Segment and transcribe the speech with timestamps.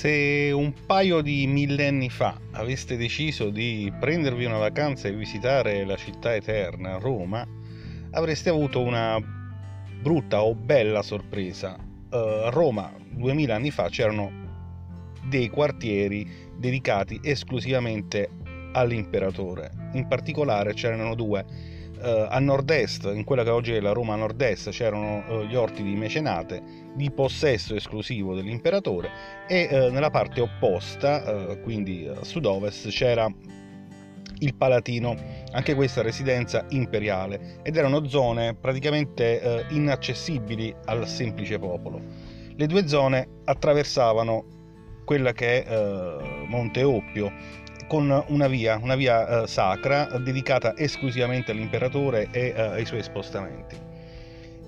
[0.00, 5.96] Se un paio di millenni fa aveste deciso di prendervi una vacanza e visitare la
[5.96, 7.46] città eterna, Roma,
[8.12, 9.20] avreste avuto una
[10.00, 11.76] brutta o bella sorpresa.
[12.12, 14.32] Uh, Roma, 2000 anni fa, c'erano
[15.28, 16.26] dei quartieri
[16.56, 18.30] dedicati esclusivamente
[18.72, 19.70] all'imperatore.
[19.92, 21.44] In particolare c'erano due
[22.02, 25.82] eh, a nord-est, in quella che oggi è la Roma nord-est, c'erano eh, gli orti
[25.82, 26.62] di Mecenate,
[26.94, 29.10] di possesso esclusivo dell'imperatore,
[29.48, 33.32] e eh, nella parte opposta, eh, quindi a sud-ovest, c'era
[34.38, 35.14] il Palatino,
[35.52, 42.00] anche questa residenza imperiale, ed erano zone praticamente eh, inaccessibili al semplice popolo.
[42.56, 44.44] Le due zone attraversavano
[45.04, 47.32] quella che è eh, Monte Oppio
[47.90, 53.76] con una via, una via eh, sacra dedicata esclusivamente all'imperatore e eh, ai suoi spostamenti.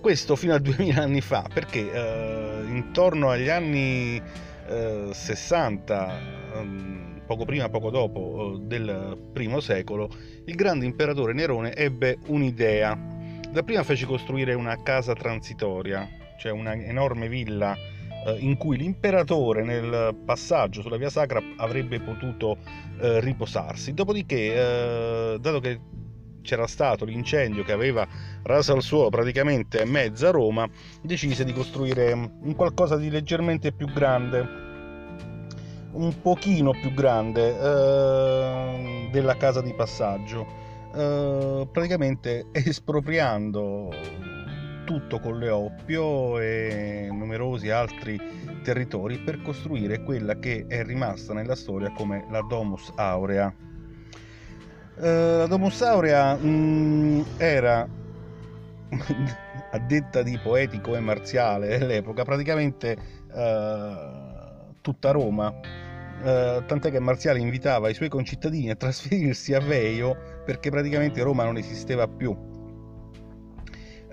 [0.01, 4.21] Questo fino a 2000 anni fa, perché eh, intorno agli anni
[4.67, 10.11] 60, eh, ehm, poco prima, poco dopo eh, del primo secolo,
[10.47, 12.99] il grande imperatore Nerone ebbe un'idea.
[13.53, 16.09] Dapprima fece costruire una casa transitoria,
[16.41, 17.77] cioè una enorme villa
[18.39, 22.59] in cui l'imperatore nel passaggio sulla via sacra avrebbe potuto
[23.01, 23.95] eh, riposarsi.
[23.95, 25.81] Dopodiché, eh, dato che
[26.43, 28.07] c'era stato l'incendio che aveva
[28.43, 30.69] raso al suolo praticamente mezza Roma,
[31.01, 34.41] decise di costruire un qualcosa di leggermente più grande,
[35.93, 40.47] un pochino più grande eh, della casa di passaggio,
[40.95, 43.91] eh, praticamente espropriando
[44.85, 47.09] tutto con le Oppio e
[47.63, 48.21] numerosi altri
[48.63, 53.55] territori per costruire quella che è rimasta nella storia come la Domus Aurea.
[55.01, 57.89] Eh, la Domus Aurea mh, mm, era,
[59.71, 62.97] a detta di poetico e marziale dell'epoca, praticamente
[63.33, 63.95] eh,
[64.81, 65.81] tutta Roma.
[66.25, 71.43] Eh, tant'è che Marziale invitava i suoi concittadini a trasferirsi a Veio perché praticamente Roma
[71.43, 72.51] non esisteva più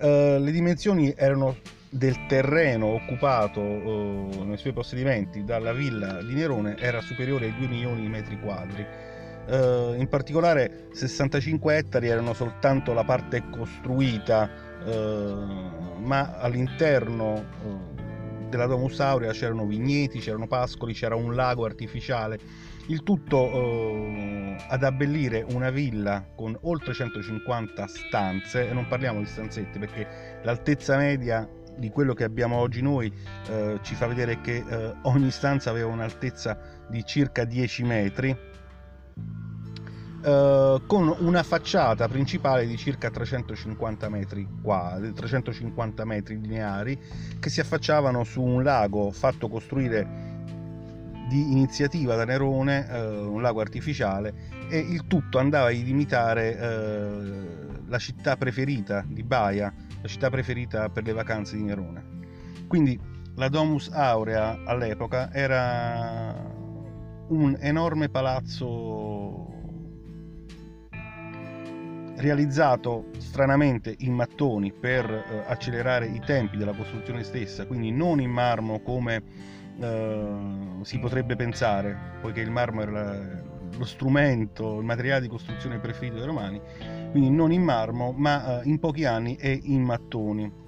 [0.02, 1.58] Uh, le dimensioni erano
[1.90, 7.68] del terreno occupato uh, nei suoi possedimenti dalla villa di Nerone era superiore ai 2
[7.68, 8.86] milioni di metri quadri.
[9.48, 14.68] Uh, in particolare 65 ettari erano soltanto la parte costruita,
[15.98, 17.44] ma all'interno
[18.48, 22.40] della Domus Aurea c'erano vigneti, c'erano pascoli, c'era un lago artificiale
[22.90, 29.26] il tutto eh, ad abbellire una villa con oltre 150 stanze e non parliamo di
[29.26, 31.48] stanzette perché l'altezza media
[31.80, 33.12] di quello che abbiamo oggi noi
[33.48, 36.58] eh, ci fa vedere che eh, ogni stanza aveva un'altezza
[36.90, 38.38] di circa 10 metri
[40.22, 47.00] eh, con una facciata principale di circa 350 metri quadri, 350 metri lineari
[47.40, 50.28] che si affacciavano su un lago fatto costruire
[51.30, 54.34] di iniziativa da Nerone, eh, un lago artificiale,
[54.68, 60.90] e il tutto andava ad imitare eh, la città preferita di Baia, la città preferita
[60.90, 62.18] per le vacanze di Nerone.
[62.68, 63.00] Quindi
[63.36, 66.34] la Domus Aurea all'epoca era
[67.30, 69.48] un enorme palazzo
[72.18, 78.30] realizzato stranamente in mattoni per eh, accelerare i tempi della costruzione stessa, quindi non in
[78.30, 79.24] marmo come
[79.80, 80.38] eh,
[80.82, 83.49] si potrebbe pensare, poiché il marmo era la,
[83.80, 86.62] lo strumento, il materiale di costruzione preferito dai romani,
[87.12, 90.68] quindi non in marmo, ma eh, in pochi anni è in mattoni.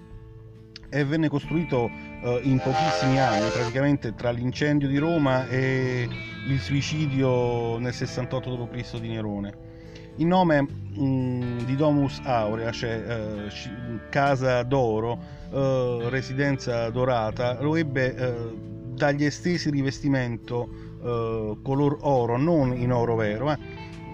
[0.94, 1.90] E venne costruito
[2.22, 6.08] eh, in pochissimi anni, praticamente tra l'incendio di Roma e
[6.48, 9.00] il suicidio nel 68 d.C.
[9.00, 9.70] di Nerone.
[10.18, 10.68] Il nome
[11.00, 15.18] mm, di Domus Aurea, cioè eh, casa d'oro,
[15.52, 18.58] eh, residenza dorata, lo ebbe eh,
[18.94, 23.58] dagli estesi rivestimento eh, color oro, non in oro vero, ma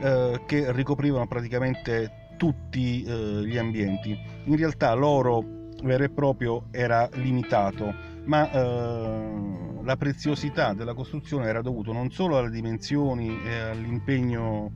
[0.01, 4.17] eh, che ricoprivano praticamente tutti eh, gli ambienti.
[4.45, 5.43] In realtà l'oro
[5.83, 7.93] vero e proprio era limitato,
[8.25, 14.71] ma eh, la preziosità della costruzione era dovuta non solo alle dimensioni e all'impegno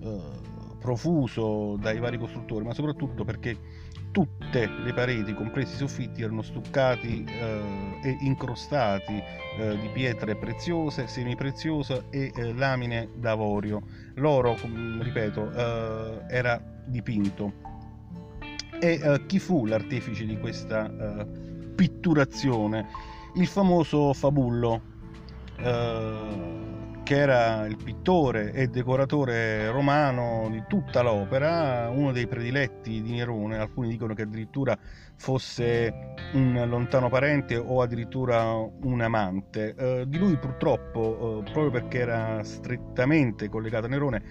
[0.00, 0.20] eh,
[0.80, 3.56] profuso dai vari costruttori, ma soprattutto perché
[4.14, 9.20] tutte le pareti, compresi i soffitti, erano stuccati eh, e incrostati
[9.58, 13.82] eh, di pietre preziose, semipreziose e eh, lamine d'avorio.
[14.14, 14.56] L'oro,
[15.00, 17.52] ripeto, eh, era dipinto.
[18.78, 21.26] E eh, chi fu l'artefice di questa eh,
[21.74, 22.86] pitturazione?
[23.34, 24.92] Il famoso Fabullo
[27.04, 33.58] che era il pittore e decoratore romano di tutta l'opera, uno dei prediletti di Nerone,
[33.58, 34.76] alcuni dicono che addirittura
[35.14, 39.74] fosse un lontano parente o addirittura un amante.
[39.76, 44.22] Eh, di lui purtroppo, eh, proprio perché era strettamente collegato a Nerone,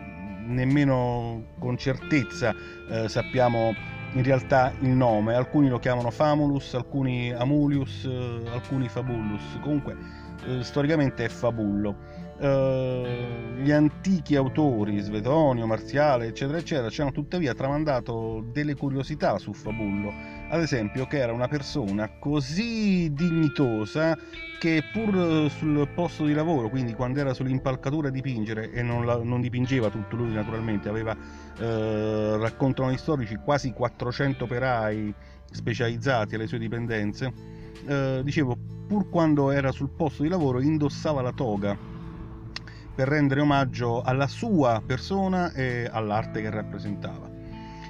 [0.47, 2.53] nemmeno con certezza
[2.89, 3.73] eh, sappiamo
[4.15, 9.97] in realtà il nome, alcuni lo chiamano Famulus, alcuni Amulius, eh, alcuni Fabulus, comunque
[10.45, 12.23] eh, storicamente è Fabullo.
[12.37, 19.53] Uh, gli antichi autori, Svetonio, Marziale, eccetera, eccetera, ci hanno tuttavia tramandato delle curiosità su
[19.53, 20.11] Fabullo,
[20.49, 24.17] ad esempio che era una persona così dignitosa
[24.59, 29.17] che pur sul posto di lavoro, quindi quando era sull'impalcatura a dipingere, e non, la,
[29.23, 35.13] non dipingeva tutto lui naturalmente, aveva, uh, raccontano gli storici, quasi 400 operai
[35.49, 37.31] specializzati alle sue dipendenze,
[37.85, 38.57] uh, dicevo,
[38.87, 41.93] pur quando era sul posto di lavoro indossava la toga
[42.95, 47.33] per rendere omaggio alla sua persona e all'arte che rappresentava.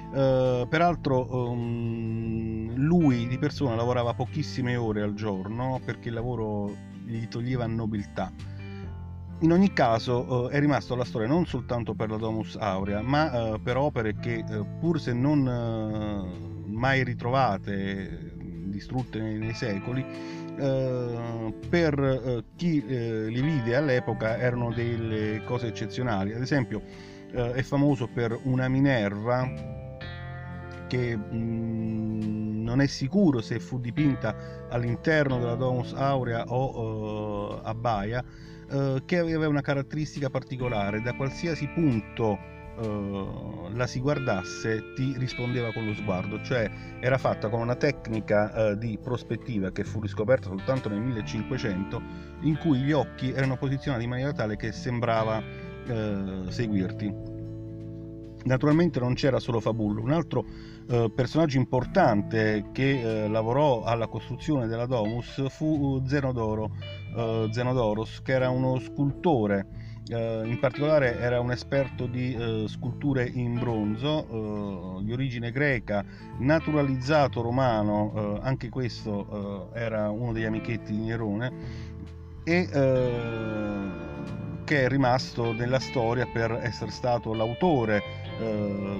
[0.06, 6.74] Uh, peraltro um, lui di persona lavorava pochissime ore al giorno perché il lavoro
[7.04, 8.32] gli toglieva nobiltà.
[9.40, 13.52] In ogni caso uh, è rimasto alla storia non soltanto per la Domus Aurea, ma
[13.52, 14.44] uh, per opere che
[14.80, 18.34] pur se non mai ritrovate,
[18.66, 20.04] distrutte nei, nei secoli,
[20.58, 26.32] eh, per eh, chi eh, li vide all'epoca erano delle cose eccezionali.
[26.32, 26.82] Ad esempio
[27.32, 29.74] eh, è famoso per una Minerva
[30.88, 37.74] che mh, mm, non è sicuro se fu dipinta all'interno della Domus Aurea o a
[37.74, 38.24] Baia,
[39.04, 42.36] che aveva una caratteristica particolare, da qualsiasi punto
[42.76, 46.70] uh, la si guardasse ti rispondeva con lo sguardo, cioè
[47.00, 52.02] era fatta con una tecnica uh, di prospettiva che fu riscoperta soltanto nel 1500
[52.42, 57.34] in cui gli occhi erano posizionati in maniera tale che sembrava uh, seguirti.
[58.44, 60.44] Naturalmente non c'era solo Fabullo, un altro
[60.88, 66.70] eh, personaggio importante che eh, lavorò alla costruzione della Domus fu Zenodoro,
[67.16, 69.66] eh, Zenodoros, che era uno scultore
[70.08, 74.24] Uh, in particolare era un esperto di uh, sculture in bronzo
[74.98, 76.04] uh, di origine greca,
[76.38, 81.52] naturalizzato romano, anche questo era uno degli amichetti di Nerone,
[82.44, 82.68] e
[84.64, 88.02] che è rimasto nella storia per essere stato l'autore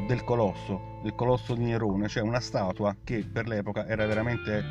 [0.07, 4.63] del colosso, del colosso di Nerone, cioè una statua che per l'epoca era veramente eh,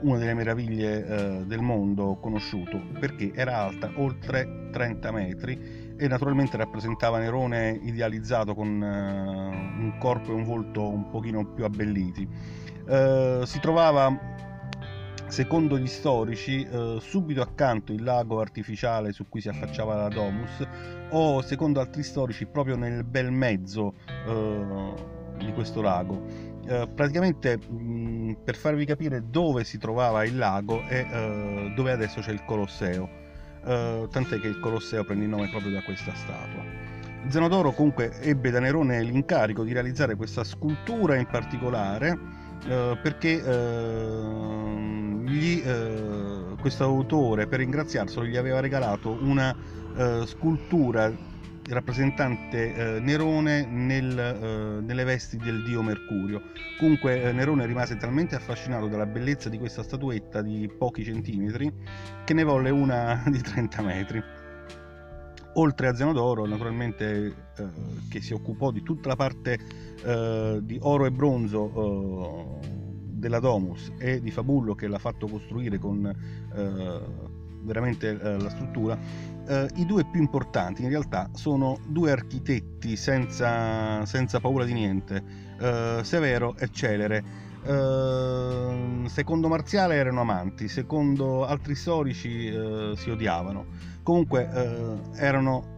[0.00, 6.56] una delle meraviglie eh, del mondo conosciuto perché era alta oltre 30 metri e naturalmente
[6.56, 12.28] rappresentava Nerone idealizzato con eh, un corpo e un volto un pochino più abbelliti.
[12.88, 14.34] Eh, si trovava
[15.28, 20.66] secondo gli storici, eh, subito accanto il lago artificiale su cui si affacciava la Domus,
[21.10, 24.94] o secondo altri storici proprio nel bel mezzo eh,
[25.38, 26.54] di questo lago.
[26.68, 31.92] Eh, praticamente mh, mm, per farvi capire dove si trovava il lago e uh, dove
[31.92, 33.08] adesso c'è il Colosseo,
[33.64, 36.64] uh, tant'è che il Colosseo prende il nome proprio da questa statua.
[37.28, 42.44] Zenodoro comunque ebbe da Nerone l'incarico di realizzare questa scultura in particolare
[43.02, 43.42] perché
[45.24, 45.62] gli,
[46.60, 49.54] questo autore per ringraziarselo gli aveva regalato una
[50.24, 51.12] scultura
[51.68, 56.42] rappresentante eh, Nerone nel, eh, nelle vesti del dio Mercurio.
[56.78, 61.72] Comunque eh, Nerone rimase talmente affascinato dalla bellezza di questa statuetta di pochi centimetri
[62.24, 64.22] che ne volle una di 30 metri.
[65.54, 67.68] Oltre a Zenodoro, naturalmente, eh,
[68.10, 69.58] che si occupò di tutta la parte
[70.04, 72.68] eh, di oro e bronzo eh,
[73.00, 76.14] della Domus e di Fabullo che l'ha fatto costruire con
[77.62, 78.98] veramente la struttura,
[79.48, 85.22] eh, I due più importanti in realtà sono due architetti senza, senza paura di niente,
[85.60, 87.24] eh, Severo e Celere.
[87.64, 93.66] Eh, secondo Marziale erano amanti, secondo altri storici eh, si odiavano.
[94.02, 95.74] Comunque eh, erano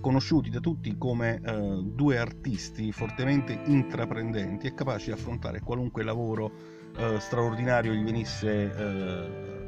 [0.00, 6.78] conosciuti da tutti come eh, due artisti fortemente intraprendenti e capaci di affrontare qualunque lavoro
[7.18, 9.59] straordinario gli venisse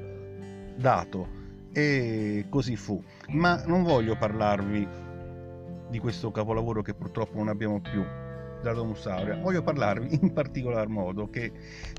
[0.83, 1.41] dato
[1.73, 3.03] e così fu.
[3.29, 4.87] Ma non voglio parlarvi
[5.89, 8.05] di questo capolavoro che purtroppo non abbiamo più,
[8.63, 11.53] la Domus Aurea, voglio parlarvi in particolar modo che,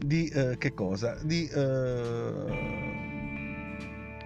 [0.06, 1.18] di eh, che cosa?
[1.24, 2.34] Di eh,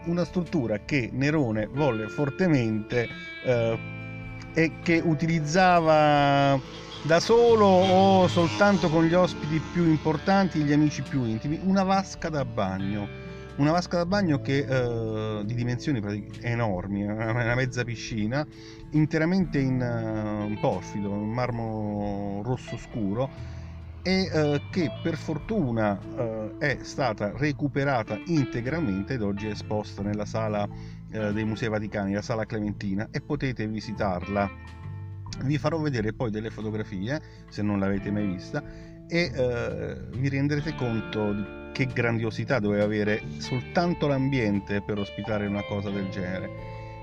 [0.05, 3.07] una struttura che Nerone volle fortemente
[3.43, 3.79] eh,
[4.53, 6.59] e che utilizzava
[7.03, 12.29] da solo o soltanto con gli ospiti più importanti gli amici più intimi, una vasca
[12.29, 13.26] da bagno
[13.57, 15.99] Una vasca da bagno che, eh, di dimensioni
[16.41, 18.45] enormi, una mezza piscina,
[18.91, 23.31] interamente in uh, porfido, in marmo rosso scuro
[24.03, 30.25] e eh, che per fortuna eh, è stata recuperata integralmente ed oggi è esposta nella
[30.25, 30.65] sala
[31.11, 34.49] eh, dei Musei Vaticani, la sala Clementina, e potete visitarla.
[35.43, 38.63] Vi farò vedere poi delle fotografie, se non l'avete mai vista,
[39.07, 45.61] e eh, vi renderete conto di che grandiosità doveva avere soltanto l'ambiente per ospitare una
[45.61, 46.49] cosa del genere.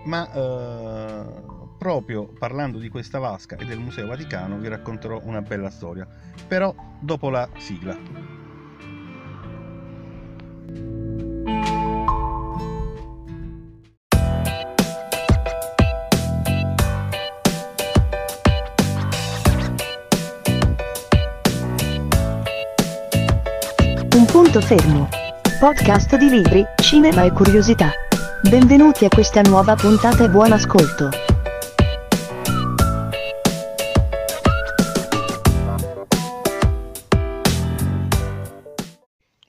[0.04, 1.42] Ma eh,
[1.78, 6.08] proprio parlando di questa vasca e del Museo Vaticano vi racconterò una bella storia,
[6.48, 8.33] però dopo la sigla.
[24.54, 25.08] Punto fermo.
[25.58, 27.90] Podcast di libri, cinema e curiosità.
[28.48, 31.08] Benvenuti a questa nuova puntata e buon ascolto.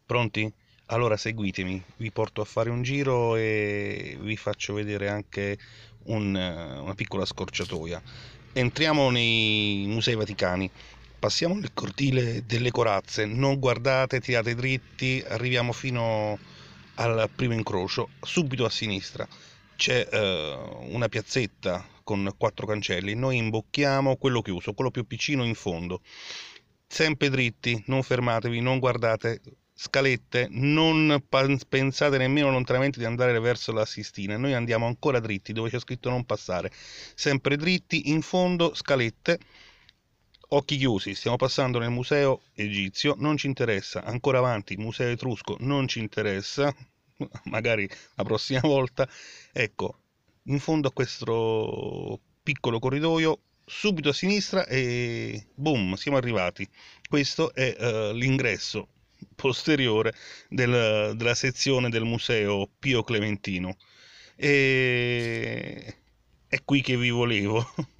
[0.08, 0.52] Pronti?
[0.88, 5.60] Allora seguitemi, vi porto a fare un giro e vi faccio vedere anche
[6.06, 8.02] un, una piccola scorciatoia.
[8.54, 10.72] Entriamo nei Musei Vaticani,
[11.18, 16.38] passiamo nel cortile delle corazze, non guardate, tirate dritti, arriviamo fino
[16.96, 19.28] al primo incrocio, subito a sinistra.
[19.76, 25.56] C'è uh, una piazzetta con quattro cancelli, noi imbocchiamo quello chiuso, quello più piccino in
[25.56, 26.02] fondo.
[26.88, 29.42] Sempre dritti, non fermatevi, non guardate,
[29.74, 31.22] scalette, non
[31.68, 36.10] pensate nemmeno lontanamente di andare verso la Sistina, noi andiamo ancora dritti dove c'è scritto
[36.10, 36.72] non passare,
[37.14, 39.40] sempre dritti, in fondo scalette,
[40.56, 45.88] occhi chiusi, stiamo passando nel museo egizio, non ci interessa, ancora avanti, museo etrusco, non
[45.88, 46.74] ci interessa,
[47.46, 49.08] magari la prossima volta,
[49.52, 50.00] ecco,
[50.44, 56.68] in fondo a questo piccolo corridoio subito a sinistra e boom, siamo arrivati.
[57.08, 58.88] Questo è uh, l'ingresso
[59.36, 60.14] posteriore
[60.50, 63.76] del, della sezione del museo Pio Clementino.
[64.36, 65.96] E
[66.48, 67.68] è qui che vi volevo.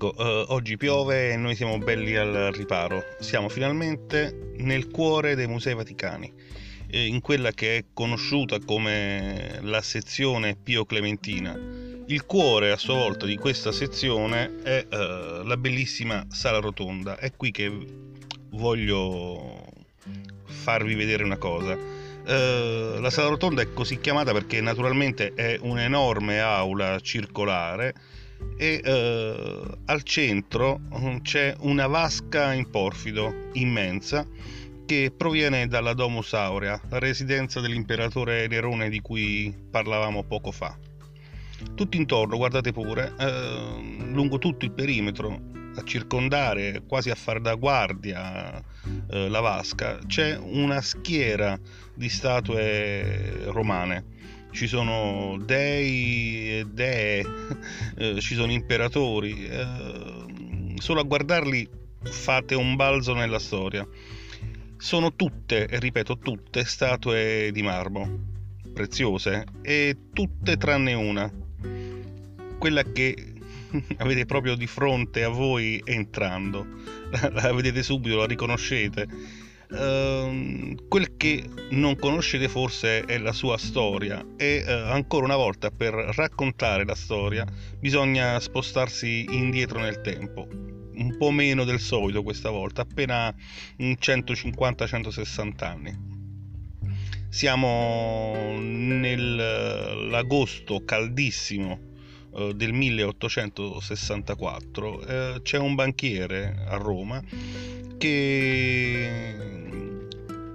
[0.00, 3.02] Ecco, eh, oggi piove e noi siamo belli al riparo.
[3.18, 6.32] Siamo finalmente nel cuore dei Musei Vaticani
[6.90, 11.52] in quella che è conosciuta come la sezione Pio Clementina.
[12.06, 17.18] Il cuore a sua volta di questa sezione è uh, la bellissima sala rotonda.
[17.18, 17.68] È qui che
[18.50, 19.64] voglio
[20.44, 21.72] farvi vedere una cosa.
[21.74, 27.94] Uh, la sala rotonda è così chiamata perché naturalmente è un'enorme aula circolare
[28.56, 30.80] e uh, al centro
[31.22, 34.26] c'è una vasca in porfido immensa
[34.84, 40.76] che proviene dalla Domus Aurea, la residenza dell'imperatore Nerone di cui parlavamo poco fa.
[41.74, 45.38] Tutto intorno, guardate pure, eh, lungo tutto il perimetro,
[45.78, 48.62] a circondare, quasi a far da guardia
[49.10, 51.58] eh, la vasca, c'è una schiera
[51.94, 54.16] di statue romane.
[54.50, 57.24] Ci sono dei e dee,
[57.96, 59.46] eh, ci sono imperatori.
[59.46, 60.24] Eh,
[60.78, 61.68] solo a guardarli
[62.02, 63.86] fate un balzo nella storia
[64.78, 68.08] sono tutte, ripeto tutte, statue di marmo,
[68.72, 71.30] preziose, e tutte tranne una,
[72.58, 73.37] quella che
[73.98, 76.66] avete proprio di fronte a voi entrando,
[77.32, 79.06] la, vedete subito, la riconoscete.
[79.70, 85.70] Uh, quel che non conoscete forse è la sua storia e uh, ancora una volta
[85.70, 87.44] per raccontare la storia
[87.78, 90.48] bisogna spostarsi indietro nel tempo
[90.98, 93.34] un po' meno del solito questa volta, appena
[93.78, 96.16] 150-160 anni.
[97.30, 101.78] Siamo nell'agosto caldissimo eh,
[102.54, 107.20] del 1864, eh, c'è un banchiere a Roma
[107.98, 109.36] che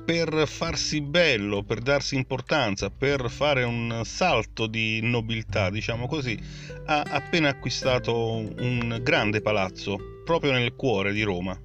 [0.05, 6.37] per farsi bello, per darsi importanza, per fare un salto di nobiltà, diciamo così,
[6.85, 11.57] ha appena acquistato un grande palazzo proprio nel cuore di Roma.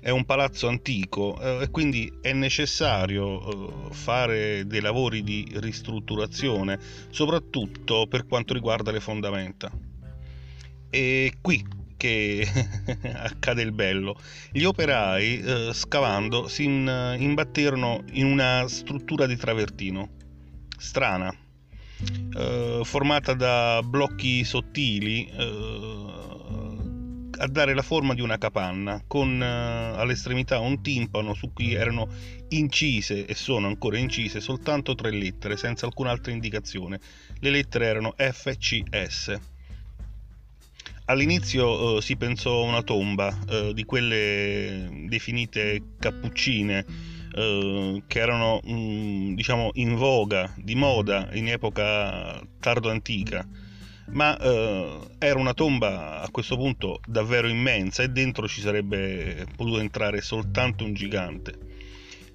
[0.00, 6.78] È un palazzo antico eh, e quindi è necessario eh, fare dei lavori di ristrutturazione,
[7.10, 9.70] soprattutto per quanto riguarda le fondamenta.
[10.90, 11.64] E qui
[11.96, 12.46] che
[13.14, 14.18] accade il bello.
[14.52, 20.10] Gli operai eh, scavando si in, imbatterono in una struttura di travertino
[20.78, 21.34] strana,
[22.36, 25.95] eh, formata da blocchi sottili eh,
[27.38, 32.08] a dare la forma di una capanna, con eh, all'estremità un timpano su cui erano
[32.48, 37.00] incise e sono ancora incise soltanto tre lettere, senza alcun'altra indicazione.
[37.40, 39.38] Le lettere erano F, C, S.
[41.06, 48.72] All'inizio eh, si pensò a una tomba, eh, di quelle definite cappuccine, che erano mh,
[48.72, 53.46] mm, diciamo in voga, di moda in epoca tardo antica
[54.10, 59.80] ma eh, era una tomba a questo punto davvero immensa e dentro ci sarebbe potuto
[59.80, 61.54] entrare soltanto un gigante.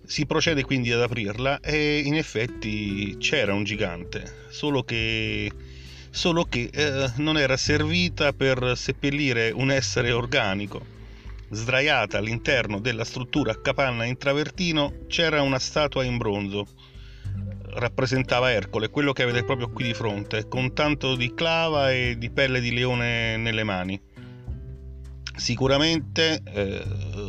[0.05, 5.49] Si procede quindi ad aprirla e in effetti c'era un gigante, solo che,
[6.09, 10.99] solo che eh, non era servita per seppellire un essere organico.
[11.49, 16.67] Sdraiata all'interno della struttura a capanna in travertino c'era una statua in bronzo
[17.73, 22.29] rappresentava Ercole, quello che avete proprio qui di fronte, con tanto di clava e di
[22.29, 23.99] pelle di leone nelle mani.
[25.35, 26.83] Sicuramente eh,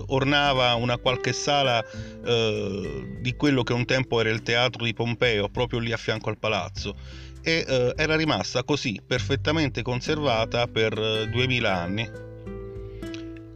[0.08, 5.48] ornava una qualche sala eh, di quello che un tempo era il teatro di Pompeo,
[5.48, 6.94] proprio lì a fianco al palazzo,
[7.42, 12.30] e eh, era rimasta così perfettamente conservata per 2000 eh, anni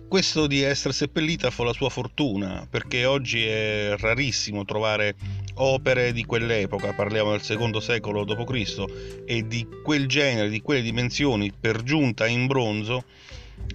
[0.09, 5.17] questo di essere seppellita fu la sua fortuna, perché oggi è rarissimo trovare
[5.57, 8.85] opere di quell'epoca, parliamo del secondo secolo d.C.,
[9.25, 13.05] e di quel genere, di quelle dimensioni, per giunta in bronzo,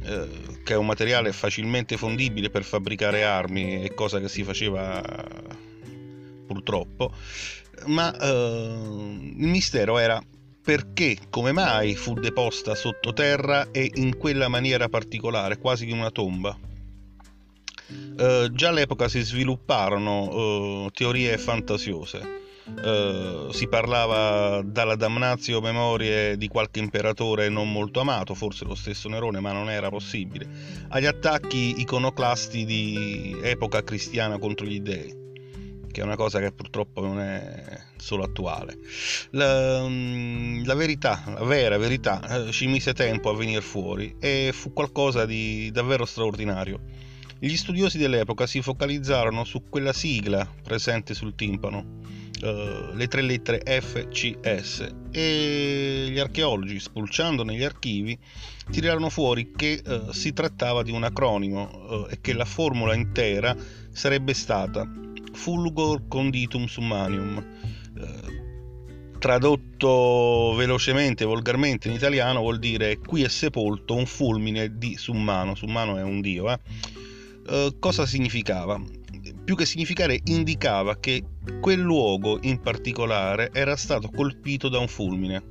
[0.03, 0.27] eh,
[0.63, 5.01] che è un materiale facilmente fondibile per fabbricare armi, è cosa che si faceva
[6.45, 7.13] purtroppo,
[7.85, 8.29] ma eh,
[9.37, 10.21] il mistero era
[10.63, 16.55] perché, come mai fu deposta sottoterra e in quella maniera particolare, quasi in una tomba.
[18.17, 22.39] Uh, già all'epoca si svilupparono uh, teorie fantasiose.
[22.63, 29.09] Uh, si parlava dalla damnatio memorie di qualche imperatore non molto amato, forse lo stesso
[29.09, 30.47] Nerone, ma non era possibile,
[30.89, 35.19] agli attacchi iconoclasti di epoca cristiana contro gli dei
[35.91, 38.77] che è una cosa che purtroppo non è solo attuale.
[39.31, 44.51] La, mm, la verità, la vera verità, eh, ci mise tempo a venire fuori e
[44.53, 46.79] fu qualcosa di davvero straordinario.
[47.43, 52.01] Gli studiosi dell'epoca si focalizzarono su quella sigla presente sul timpano,
[52.43, 58.15] uh, le tre lettere FCS, e gli archeologi, spulciando negli archivi,
[58.69, 63.57] tirarono fuori che uh, si trattava di un acronimo uh, e che la formula intera
[63.89, 64.87] sarebbe stata
[65.33, 67.43] fulgor conditum summanium.
[67.97, 68.41] Eh,
[69.17, 75.53] tradotto velocemente, volgarmente in italiano, vuol dire qui è sepolto un fulmine di Summano.
[75.53, 76.51] Summano è un dio.
[76.51, 76.59] Eh?
[77.47, 78.81] Eh, cosa significava?
[79.43, 81.23] Più che significare, indicava che
[81.59, 85.43] quel luogo in particolare era stato colpito da un fulmine.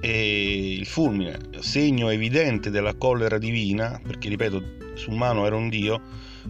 [0.00, 4.62] E il fulmine, segno evidente della collera divina, perché ripeto,
[4.94, 6.00] Summano era un dio,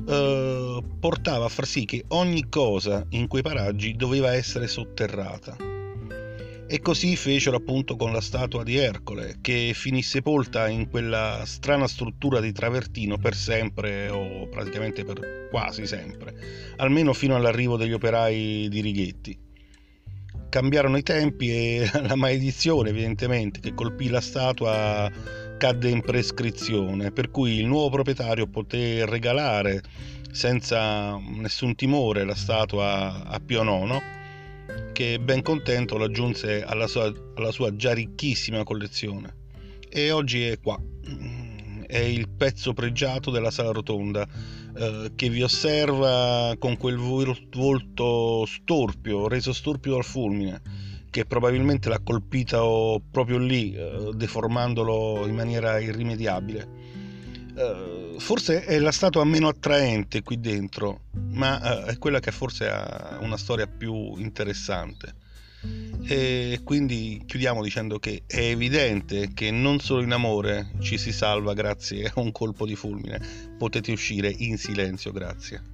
[0.07, 5.80] eh, portava a far sì che ogni cosa in quei paraggi doveva essere sotterrata.
[6.73, 11.89] E così fecero appunto con la statua di Ercole, che finì sepolta in quella strana
[11.89, 16.33] struttura di travertino per sempre o praticamente per quasi sempre,
[16.77, 19.37] almeno fino all'arrivo degli operai di Righetti.
[20.49, 25.11] Cambiarono i tempi e la maledizione, evidentemente, che colpì la statua
[25.59, 29.83] cadde in prescrizione, per cui il nuovo proprietario poté regalare
[30.31, 34.20] senza nessun timore la statua a Pio IX,
[34.93, 39.37] che ben contento l'aggiunse alla sua, alla sua già ricchissima collezione.
[39.89, 40.81] E oggi è qua,
[41.87, 44.27] è il pezzo pregiato della sala rotonda
[44.77, 52.01] eh, che vi osserva con quel volto storpio, reso storpio dal fulmine che probabilmente l'ha
[52.03, 56.69] colpito proprio lì, eh, deformandolo in maniera irrimediabile.
[57.55, 62.69] Uh, forse è la statua meno attraente qui dentro, ma uh, è quella che forse
[62.69, 65.15] ha una storia più interessante.
[66.07, 71.53] E quindi chiudiamo dicendo che è evidente che non solo in amore ci si salva
[71.53, 73.21] grazie a un colpo di fulmine,
[73.59, 75.70] potete uscire in silenzio, grazie.